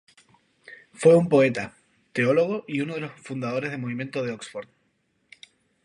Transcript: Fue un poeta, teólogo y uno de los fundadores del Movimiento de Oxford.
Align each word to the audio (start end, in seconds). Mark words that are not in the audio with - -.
Fue 0.93 1.15
un 1.15 1.29
poeta, 1.29 1.77
teólogo 2.11 2.63
y 2.67 2.81
uno 2.81 2.95
de 2.95 3.01
los 3.01 3.11
fundadores 3.21 3.69
del 3.69 3.81
Movimiento 3.81 4.23
de 4.23 4.31
Oxford. 4.31 4.67